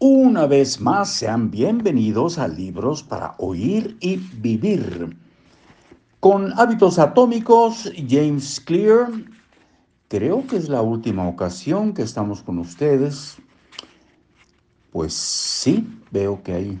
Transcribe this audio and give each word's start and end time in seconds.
Una 0.00 0.46
vez 0.46 0.80
más, 0.80 1.08
sean 1.08 1.50
bienvenidos 1.50 2.38
a 2.38 2.46
Libros 2.46 3.02
para 3.02 3.34
Oír 3.38 3.96
y 3.98 4.14
Vivir. 4.16 5.16
Con 6.20 6.52
hábitos 6.56 7.00
atómicos, 7.00 7.90
James 8.08 8.60
Clear, 8.60 9.08
creo 10.06 10.46
que 10.46 10.56
es 10.56 10.68
la 10.68 10.82
última 10.82 11.26
ocasión 11.26 11.94
que 11.94 12.02
estamos 12.02 12.44
con 12.44 12.60
ustedes. 12.60 13.38
Pues 14.92 15.14
sí, 15.14 15.84
veo 16.12 16.44
que 16.44 16.52
hay... 16.52 16.80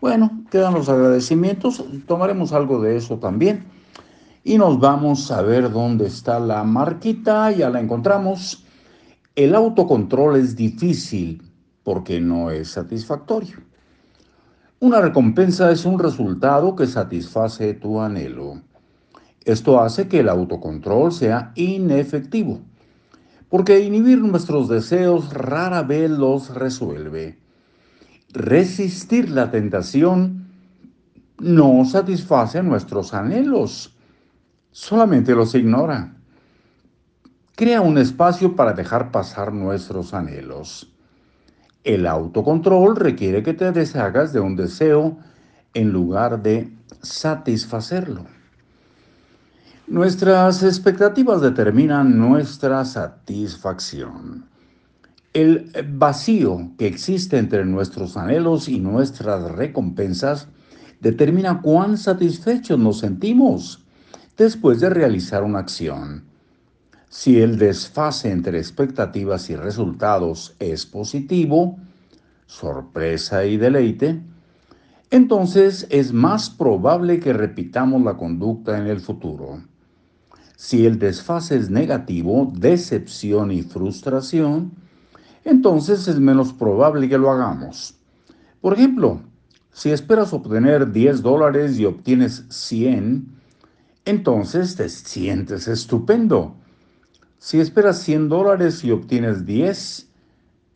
Bueno, 0.00 0.30
quedan 0.48 0.74
los 0.74 0.88
agradecimientos, 0.88 1.84
tomaremos 2.06 2.52
algo 2.52 2.80
de 2.80 2.96
eso 2.96 3.16
también. 3.16 3.64
Y 4.44 4.56
nos 4.56 4.78
vamos 4.78 5.32
a 5.32 5.42
ver 5.42 5.72
dónde 5.72 6.06
está 6.06 6.38
la 6.38 6.62
marquita, 6.62 7.50
ya 7.50 7.70
la 7.70 7.80
encontramos. 7.80 8.64
El 9.34 9.56
autocontrol 9.56 10.36
es 10.36 10.54
difícil 10.54 11.42
porque 11.86 12.20
no 12.20 12.50
es 12.50 12.70
satisfactorio. 12.70 13.58
Una 14.80 15.00
recompensa 15.00 15.70
es 15.70 15.84
un 15.84 16.00
resultado 16.00 16.74
que 16.74 16.88
satisface 16.88 17.74
tu 17.74 18.00
anhelo. 18.00 18.60
Esto 19.44 19.80
hace 19.80 20.08
que 20.08 20.18
el 20.18 20.28
autocontrol 20.28 21.12
sea 21.12 21.52
inefectivo, 21.54 22.58
porque 23.48 23.84
inhibir 23.84 24.18
nuestros 24.18 24.68
deseos 24.68 25.32
rara 25.32 25.84
vez 25.84 26.10
los 26.10 26.52
resuelve. 26.52 27.38
Resistir 28.32 29.30
la 29.30 29.52
tentación 29.52 30.48
no 31.38 31.84
satisface 31.84 32.64
nuestros 32.64 33.14
anhelos, 33.14 33.96
solamente 34.72 35.36
los 35.36 35.54
ignora. 35.54 36.16
Crea 37.54 37.80
un 37.80 37.96
espacio 37.96 38.56
para 38.56 38.72
dejar 38.72 39.12
pasar 39.12 39.52
nuestros 39.52 40.14
anhelos. 40.14 40.92
El 41.86 42.08
autocontrol 42.08 42.96
requiere 42.96 43.44
que 43.44 43.54
te 43.54 43.70
deshagas 43.70 44.32
de 44.32 44.40
un 44.40 44.56
deseo 44.56 45.18
en 45.72 45.92
lugar 45.92 46.42
de 46.42 46.72
satisfacerlo. 47.00 48.26
Nuestras 49.86 50.64
expectativas 50.64 51.40
determinan 51.40 52.18
nuestra 52.18 52.84
satisfacción. 52.84 54.46
El 55.32 55.70
vacío 55.92 56.72
que 56.76 56.88
existe 56.88 57.38
entre 57.38 57.64
nuestros 57.64 58.16
anhelos 58.16 58.68
y 58.68 58.80
nuestras 58.80 59.48
recompensas 59.52 60.48
determina 61.00 61.62
cuán 61.62 61.98
satisfechos 61.98 62.80
nos 62.80 62.98
sentimos 62.98 63.86
después 64.36 64.80
de 64.80 64.90
realizar 64.90 65.44
una 65.44 65.60
acción. 65.60 66.24
Si 67.08 67.40
el 67.40 67.58
desfase 67.58 68.30
entre 68.30 68.58
expectativas 68.58 69.48
y 69.50 69.56
resultados 69.56 70.56
es 70.58 70.86
positivo, 70.86 71.78
sorpresa 72.46 73.44
y 73.44 73.56
deleite, 73.56 74.20
entonces 75.10 75.86
es 75.90 76.12
más 76.12 76.50
probable 76.50 77.20
que 77.20 77.32
repitamos 77.32 78.02
la 78.02 78.16
conducta 78.16 78.76
en 78.78 78.86
el 78.86 79.00
futuro. 79.00 79.62
Si 80.56 80.86
el 80.86 80.98
desfase 80.98 81.56
es 81.56 81.70
negativo, 81.70 82.52
decepción 82.56 83.52
y 83.52 83.62
frustración, 83.62 84.72
entonces 85.44 86.08
es 86.08 86.18
menos 86.18 86.52
probable 86.52 87.08
que 87.08 87.18
lo 87.18 87.30
hagamos. 87.30 87.94
Por 88.60 88.74
ejemplo, 88.74 89.20
si 89.72 89.90
esperas 89.90 90.32
obtener 90.32 90.90
10 90.90 91.22
dólares 91.22 91.78
y 91.78 91.84
obtienes 91.84 92.46
100, 92.48 93.28
entonces 94.06 94.74
te 94.74 94.88
sientes 94.88 95.68
estupendo. 95.68 96.56
Si 97.38 97.60
esperas 97.60 98.00
100 98.02 98.28
dólares 98.28 98.82
y 98.84 98.90
obtienes 98.90 99.44
10, 99.44 100.08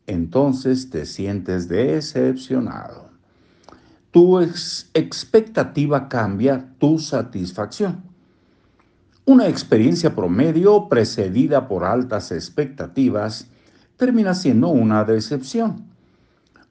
entonces 0.07 0.91
te 0.91 1.07
sientes 1.07 1.69
decepcionado. 1.69 3.11
Tu 4.11 4.41
expectativa 4.41 6.09
cambia 6.09 6.69
tu 6.79 6.99
satisfacción. 6.99 8.03
Una 9.25 9.47
experiencia 9.49 10.15
promedio 10.15 10.89
precedida 10.89 11.69
por 11.69 11.85
altas 11.85 12.33
expectativas 12.33 13.47
termina 13.97 14.35
siendo 14.35 14.69
una 14.69 15.05
decepción. 15.05 15.85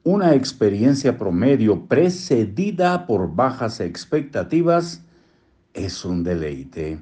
Una 0.03 0.33
experiencia 0.33 1.17
promedio 1.17 1.85
precedida 1.85 3.05
por 3.05 3.33
bajas 3.33 3.79
expectativas 3.79 5.01
es 5.73 6.03
un 6.03 6.23
deleite. 6.23 6.99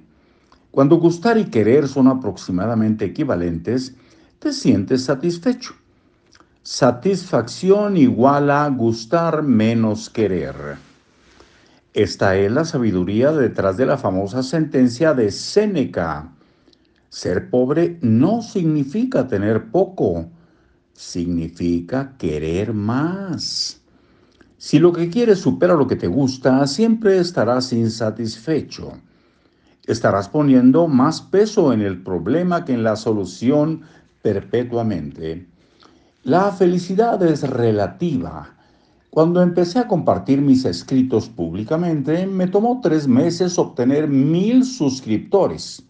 Cuando 0.72 0.98
gustar 0.98 1.38
y 1.38 1.46
querer 1.46 1.88
son 1.88 2.08
aproximadamente 2.08 3.06
equivalentes, 3.06 3.96
te 4.40 4.54
sientes 4.54 5.06
satisfecho. 5.06 5.74
Satisfacción 6.62 7.98
igual 7.98 8.52
a 8.52 8.68
gustar 8.70 9.42
menos 9.42 10.10
querer. 10.10 10.78
Esta 11.94 12.36
es 12.36 12.52
la 12.52 12.66
sabiduría 12.66 13.32
detrás 13.32 13.78
de 13.78 13.86
la 13.86 13.98
famosa 13.98 14.44
sentencia 14.44 15.14
de 15.14 15.32
Séneca. 15.32 16.30
Ser 17.10 17.50
pobre 17.50 17.98
no 18.02 18.42
significa 18.42 19.28
tener 19.28 19.72
poco, 19.72 20.30
significa 20.94 22.16
querer 22.18 22.74
más. 22.74 23.82
Si 24.58 24.78
lo 24.78 24.92
que 24.92 25.10
quieres 25.10 25.40
supera 25.40 25.74
lo 25.74 25.88
que 25.88 25.96
te 25.96 26.08
gusta, 26.08 26.68
siempre 26.68 27.18
estarás 27.18 27.72
insatisfecho 27.72 28.94
estarás 29.88 30.30
poniendo 30.30 30.88
más 30.88 31.22
peso 31.22 31.74
en 31.74 31.82
el 31.82 32.04
problema 32.04 32.66
que 32.66 32.74
en 32.74 32.84
la 32.84 32.96
solución 32.96 33.82
perpetuamente. 34.22 35.48
La 36.24 36.52
felicidad 36.52 37.24
es 37.24 37.50
relativa. 37.50 38.54
Cuando 39.10 39.42
empecé 39.42 39.80
a 39.80 39.88
compartir 39.88 40.42
mis 40.42 40.66
escritos 40.66 41.30
públicamente, 41.30 42.28
me 42.28 42.48
tomó 42.48 42.82
tres 42.84 43.08
meses 43.08 43.58
obtener 43.58 44.08
mil 44.08 44.66
suscriptores. 44.66 45.82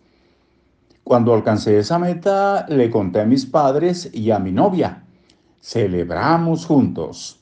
Cuando 1.03 1.33
alcancé 1.33 1.79
esa 1.79 1.97
meta, 1.97 2.65
le 2.69 2.91
conté 2.91 3.21
a 3.21 3.25
mis 3.25 3.45
padres 3.45 4.09
y 4.13 4.29
a 4.29 4.39
mi 4.39 4.51
novia. 4.51 5.03
Celebramos 5.59 6.65
juntos. 6.65 7.39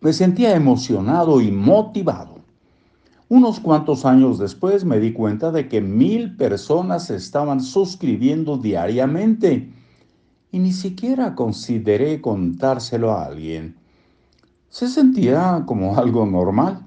Me 0.00 0.12
sentía 0.12 0.54
emocionado 0.54 1.40
y 1.40 1.50
motivado. 1.50 2.41
Unos 3.34 3.60
cuantos 3.60 4.04
años 4.04 4.38
después 4.38 4.84
me 4.84 5.00
di 5.00 5.14
cuenta 5.14 5.50
de 5.50 5.66
que 5.66 5.80
mil 5.80 6.36
personas 6.36 7.08
estaban 7.08 7.62
suscribiendo 7.62 8.58
diariamente 8.58 9.72
y 10.50 10.58
ni 10.58 10.70
siquiera 10.70 11.34
consideré 11.34 12.20
contárselo 12.20 13.10
a 13.10 13.24
alguien. 13.24 13.78
Se 14.68 14.86
sentía 14.86 15.62
como 15.64 15.96
algo 15.96 16.26
normal. 16.26 16.84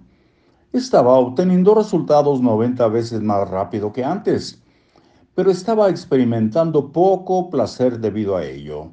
Estaba 0.72 1.14
obteniendo 1.14 1.74
resultados 1.74 2.42
90 2.42 2.90
veces 2.90 3.24
más 3.24 3.50
rápido 3.50 3.92
que 3.92 4.04
antes, 4.04 4.62
pero 5.34 5.50
estaba 5.50 5.90
experimentando 5.90 6.92
poco 6.92 7.50
placer 7.50 8.00
debido 8.00 8.38
a 8.38 8.46
ello. 8.46 8.92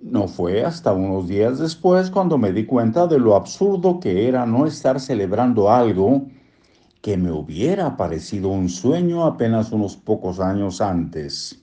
No 0.00 0.26
fue 0.26 0.64
hasta 0.64 0.92
unos 0.92 1.28
días 1.28 1.60
después 1.60 2.10
cuando 2.10 2.36
me 2.36 2.52
di 2.52 2.66
cuenta 2.66 3.06
de 3.06 3.20
lo 3.20 3.36
absurdo 3.36 4.00
que 4.00 4.26
era 4.26 4.44
no 4.44 4.66
estar 4.66 4.98
celebrando 4.98 5.70
algo 5.70 6.26
que 7.00 7.16
me 7.16 7.30
hubiera 7.30 7.96
parecido 7.96 8.48
un 8.48 8.68
sueño 8.68 9.24
apenas 9.24 9.72
unos 9.72 9.96
pocos 9.96 10.40
años 10.40 10.80
antes. 10.80 11.62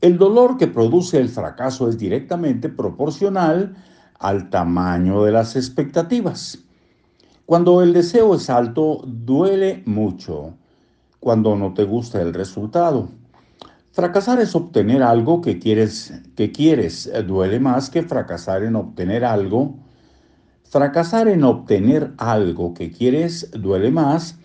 El 0.00 0.18
dolor 0.18 0.58
que 0.58 0.66
produce 0.66 1.18
el 1.18 1.30
fracaso 1.30 1.88
es 1.88 1.96
directamente 1.96 2.68
proporcional 2.68 3.74
al 4.18 4.50
tamaño 4.50 5.24
de 5.24 5.32
las 5.32 5.56
expectativas. 5.56 6.58
Cuando 7.46 7.82
el 7.82 7.92
deseo 7.92 8.34
es 8.34 8.50
alto, 8.50 9.02
duele 9.06 9.82
mucho. 9.86 10.54
Cuando 11.20 11.56
no 11.56 11.72
te 11.72 11.84
gusta 11.84 12.20
el 12.20 12.34
resultado. 12.34 13.08
Fracasar 13.92 14.40
es 14.40 14.54
obtener 14.54 15.02
algo 15.02 15.40
que 15.40 15.58
quieres, 15.58 16.12
que 16.36 16.52
quieres. 16.52 17.10
Duele 17.26 17.60
más 17.60 17.88
que 17.88 18.02
fracasar 18.02 18.62
en 18.62 18.76
obtener 18.76 19.24
algo 19.24 19.83
Fracasar 20.74 21.28
en 21.28 21.44
obtener 21.44 22.14
algo 22.18 22.74
que 22.74 22.90
quieres 22.90 23.48
duele 23.52 23.92
más 23.92 24.40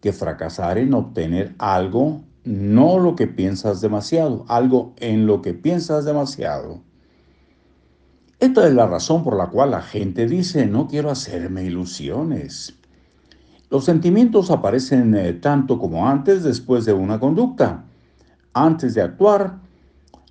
que 0.00 0.14
fracasar 0.14 0.78
en 0.78 0.94
obtener 0.94 1.54
algo, 1.58 2.22
no 2.42 2.98
lo 2.98 3.14
que 3.16 3.26
piensas 3.26 3.82
demasiado, 3.82 4.46
algo 4.48 4.94
en 4.96 5.26
lo 5.26 5.42
que 5.42 5.52
piensas 5.52 6.06
demasiado. 6.06 6.80
Esta 8.40 8.66
es 8.66 8.72
la 8.72 8.86
razón 8.86 9.22
por 9.22 9.36
la 9.36 9.48
cual 9.48 9.72
la 9.72 9.82
gente 9.82 10.26
dice, 10.26 10.64
no 10.64 10.88
quiero 10.88 11.10
hacerme 11.10 11.64
ilusiones. 11.64 12.74
Los 13.68 13.84
sentimientos 13.84 14.50
aparecen 14.50 15.14
eh, 15.14 15.34
tanto 15.34 15.78
como 15.78 16.08
antes 16.08 16.42
después 16.44 16.86
de 16.86 16.94
una 16.94 17.20
conducta. 17.20 17.84
Antes 18.54 18.94
de 18.94 19.02
actuar, 19.02 19.58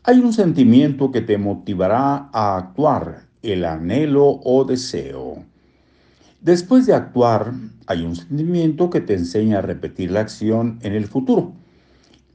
hay 0.04 0.18
un 0.18 0.34
sentimiento 0.34 1.12
que 1.12 1.22
te 1.22 1.38
motivará 1.38 2.32
a 2.34 2.58
actuar 2.58 3.32
el 3.44 3.66
anhelo 3.66 4.40
o 4.44 4.66
deseo. 4.66 5.44
Después 6.42 6.86
de 6.86 6.94
actuar, 6.94 7.54
hay 7.88 8.04
un 8.04 8.16
sentimiento 8.16 8.90
que 8.90 9.02
te 9.02 9.14
enseña 9.14 9.60
a 9.60 9.62
repetir 9.62 10.12
la 10.12 10.22
acción 10.22 10.80
en 10.82 10.94
el 10.94 11.06
futuro. 11.06 11.54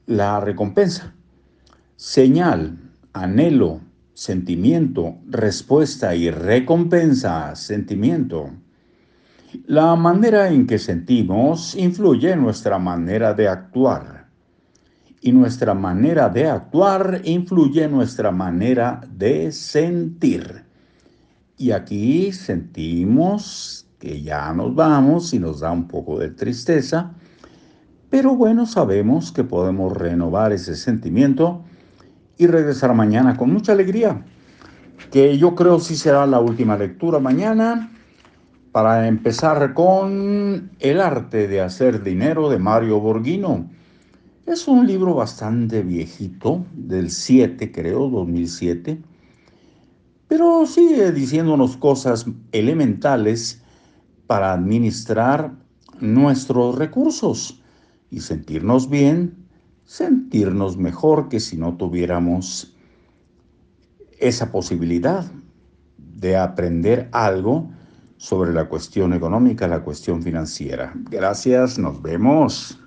La 0.07 0.39
recompensa. 0.39 1.13
Señal, 1.95 2.77
anhelo, 3.13 3.81
sentimiento, 4.13 5.17
respuesta 5.27 6.15
y 6.15 6.31
recompensa, 6.31 7.55
sentimiento. 7.55 8.51
La 9.65 9.95
manera 9.95 10.49
en 10.49 10.67
que 10.67 10.77
sentimos 10.77 11.75
influye 11.75 12.31
en 12.31 12.41
nuestra 12.41 12.79
manera 12.79 13.33
de 13.33 13.47
actuar. 13.47 14.27
Y 15.21 15.31
nuestra 15.31 15.73
manera 15.73 16.29
de 16.29 16.47
actuar 16.47 17.21
influye 17.25 17.83
en 17.83 17.91
nuestra 17.91 18.31
manera 18.31 19.01
de 19.07 19.51
sentir. 19.51 20.68
Y 21.59 21.71
aquí 21.71 22.31
sentimos 22.31 23.85
que 23.99 24.21
ya 24.21 24.53
nos 24.53 24.73
vamos 24.73 25.33
y 25.33 25.39
nos 25.39 25.59
da 25.59 25.71
un 25.71 25.89
poco 25.89 26.17
de 26.17 26.29
tristeza, 26.29 27.11
pero 28.09 28.33
bueno, 28.33 28.65
sabemos 28.65 29.33
que 29.33 29.43
podemos 29.43 29.91
renovar 29.91 30.53
ese 30.53 30.77
sentimiento 30.77 31.65
y 32.37 32.47
regresar 32.47 32.95
mañana 32.95 33.35
con 33.35 33.51
mucha 33.51 33.73
alegría, 33.73 34.23
que 35.11 35.37
yo 35.37 35.53
creo 35.53 35.81
sí 35.81 35.97
será 35.97 36.25
la 36.25 36.39
última 36.39 36.77
lectura 36.77 37.19
mañana 37.19 37.91
para 38.71 39.09
empezar 39.09 39.73
con 39.73 40.71
El 40.79 41.01
arte 41.01 41.49
de 41.49 41.59
hacer 41.59 42.03
dinero 42.03 42.49
de 42.49 42.57
Mario 42.57 43.01
Borghino. 43.01 43.69
Es 44.45 44.65
un 44.69 44.87
libro 44.87 45.13
bastante 45.13 45.83
viejito, 45.83 46.65
del 46.73 47.11
7 47.11 47.69
creo, 47.73 48.07
2007, 48.07 49.08
pero 50.29 50.65
sigue 50.65 51.11
diciéndonos 51.11 51.75
cosas 51.75 52.25
elementales 52.53 53.61
para 54.27 54.53
administrar 54.53 55.51
nuestros 55.99 56.77
recursos 56.77 57.61
y 58.09 58.21
sentirnos 58.21 58.89
bien 58.89 59.49
sentirnos 59.89 60.77
mejor 60.77 61.29
que 61.29 61.39
si 61.39 61.57
no 61.57 61.75
tuviéramos 61.75 62.75
esa 64.19 64.51
posibilidad 64.51 65.25
de 65.97 66.37
aprender 66.37 67.09
algo 67.11 67.71
sobre 68.17 68.53
la 68.53 68.69
cuestión 68.69 69.13
económica, 69.13 69.67
la 69.67 69.81
cuestión 69.81 70.21
financiera. 70.21 70.93
Gracias, 71.09 71.79
nos 71.79 72.03
vemos. 72.03 72.79